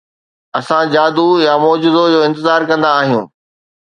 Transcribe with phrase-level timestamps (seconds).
[0.59, 3.25] اسان جادو يا معجزو جو انتظار ڪندا آهيون.